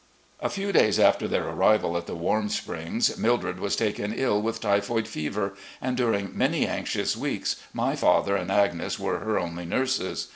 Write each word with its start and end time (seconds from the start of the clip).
."A 0.39 0.49
few 0.49 0.71
days 0.71 0.97
after 0.99 1.27
their 1.27 1.47
arrival 1.47 1.95
at 1.95 2.07
the 2.07 2.15
Warm 2.15 2.49
Springs, 2.49 3.19
Mildred 3.19 3.59
was 3.59 3.75
taken 3.75 4.13
ill 4.15 4.41
with 4.41 4.59
typhoid 4.59 5.07
fever, 5.07 5.53
and 5.79 5.95
during 5.95 6.35
many 6.35 6.65
anxious 6.65 7.15
weeks 7.15 7.57
my 7.71 7.95
father 7.95 8.35
and 8.35 8.51
Agnes 8.51 8.97
were 8.97 9.19
her 9.19 9.37
only 9.37 9.63
nurses. 9.67 10.29